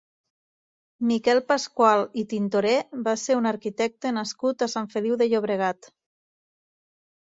Miquel 1.11 1.41
Pascual 1.51 2.07
i 2.23 2.25
Tintorer 2.33 2.73
va 3.11 3.15
ser 3.27 3.39
un 3.43 3.51
arquitecte 3.53 4.17
nascut 4.19 4.69
a 4.69 4.73
Sant 4.77 4.93
Feliu 4.99 5.23
de 5.25 5.33
Llobregat. 5.33 5.97